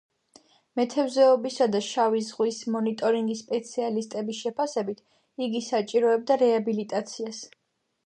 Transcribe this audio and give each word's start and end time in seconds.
მეთევზეობისა 0.79 1.67
და 1.75 1.81
შავი 1.89 2.21
ზღვის 2.31 2.63
მონიტორინგის 2.77 3.45
სპეციალისტების 3.45 4.43
შეფასებით, 4.47 5.07
იგი 5.49 5.65
საჭიროებდა 5.71 6.43
რეაბილიტაციას. 6.49 7.49